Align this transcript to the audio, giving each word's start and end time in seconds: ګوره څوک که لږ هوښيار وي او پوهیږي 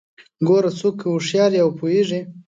ګوره 0.47 0.71
څوک 0.79 0.93
که 1.01 1.05
لږ 1.07 1.11
هوښيار 1.13 1.51
وي 1.53 1.59
او 1.63 1.69
پوهیږي 1.79 2.21